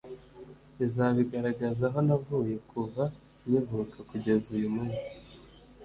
[0.85, 3.03] izaba igaragaza aho navuye kuva
[3.41, 5.09] nkivuka kugeza uyu munsi”